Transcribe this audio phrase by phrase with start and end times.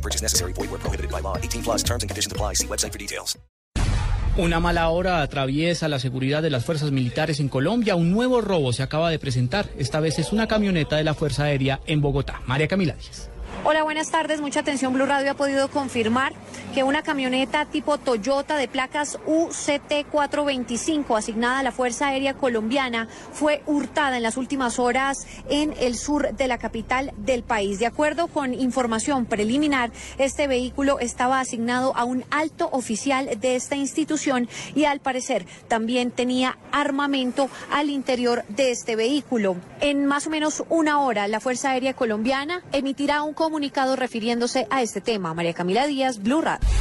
[0.00, 0.52] No purchase necessary.
[0.54, 1.36] Void where prohibited by law.
[1.36, 2.54] 18 plus terms and conditions apply.
[2.54, 3.38] See website for details.
[4.38, 7.96] Una mala hora atraviesa la seguridad de las fuerzas militares en Colombia.
[7.96, 9.68] Un nuevo robo se acaba de presentar.
[9.76, 12.40] Esta vez es una camioneta de la Fuerza Aérea en Bogotá.
[12.46, 13.28] María Camila Díaz.
[13.62, 14.40] Hola, buenas tardes.
[14.40, 14.94] Mucha atención.
[14.94, 16.32] Blue Radio ha podido confirmar
[16.72, 23.62] que una camioneta tipo Toyota de placas UCT425 asignada a la Fuerza Aérea Colombiana fue
[23.66, 27.78] hurtada en las últimas horas en el sur de la capital del país.
[27.80, 33.76] De acuerdo con información preliminar, este vehículo estaba asignado a un alto oficial de esta
[33.76, 39.56] institución y al parecer también tenía armamento al interior de este vehículo.
[39.80, 44.80] En más o menos una hora, la Fuerza Aérea Colombiana emitirá un comunicado refiriéndose a
[44.80, 45.34] este tema.
[45.34, 46.80] María Camila Díaz, Blue Radio.